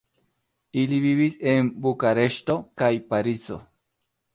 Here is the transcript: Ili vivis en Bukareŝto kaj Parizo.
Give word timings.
Ili 0.83 0.99
vivis 1.03 1.37
en 1.53 1.71
Bukareŝto 1.85 2.59
kaj 2.83 2.95
Parizo. 3.13 3.65